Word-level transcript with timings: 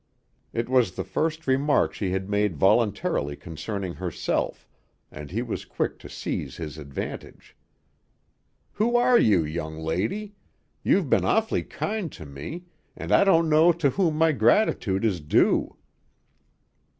It 0.51 0.67
was 0.67 0.93
the 0.93 1.03
first 1.03 1.45
remark 1.45 1.93
she 1.93 2.09
had 2.09 2.27
made 2.27 2.55
voluntarily 2.57 3.35
concerning 3.35 3.93
herself, 3.93 4.67
and 5.11 5.29
he 5.29 5.43
was 5.43 5.63
quick 5.63 5.99
to 5.99 6.09
seize 6.09 6.57
his 6.57 6.79
advantage. 6.79 7.55
"Who 8.71 8.95
are 8.95 9.19
you, 9.19 9.43
young 9.45 9.77
lady? 9.77 10.33
You've 10.81 11.07
been 11.07 11.23
awfully 11.23 11.61
kind 11.61 12.11
to 12.13 12.25
me, 12.25 12.65
and 12.95 13.11
I 13.11 13.23
don't 13.23 13.47
know 13.47 13.71
to 13.73 13.91
whom 13.91 14.15
my 14.17 14.31
gratitude 14.31 15.05
is 15.05 15.19
due." 15.21 15.77